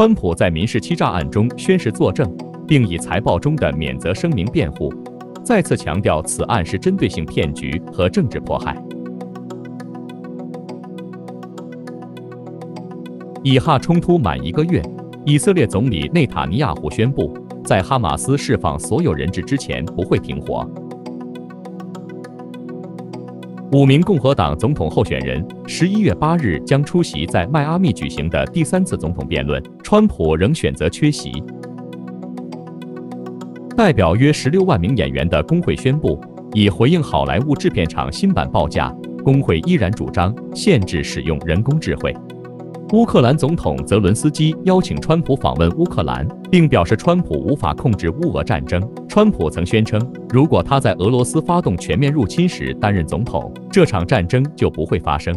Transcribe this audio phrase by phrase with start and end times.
[0.00, 2.26] 川普在民事欺诈案中宣誓作证，
[2.66, 4.90] 并以财报中的免责声明辩护，
[5.44, 8.82] 再次强调此案是针对性骗局和政治迫害。
[13.42, 14.82] 以哈冲突满一个月，
[15.26, 20.66] 以色列总理内塔尼亚胡宣布，在哈马斯释放所有人质之前不会停火。
[23.72, 31.30] 五名共和党总统候选人十一月八日将出席在迈阿密举行的第三次总统辩论，川普仍选择缺席。
[33.76, 36.20] 代表约十六万名演员的工会宣布，
[36.52, 42.12] 以回应好莱坞制片厂新版报价，工会依然主张限制使用人工智慧。
[42.92, 48.82] 乌克兰总统泽伦斯基邀请川普访问乌克兰，并表示川普无法控制乌俄战争。
[49.10, 55.34] 川普曾宣称，如果他在俄罗斯发动全面入侵时担任总统，这场战争就不会发生。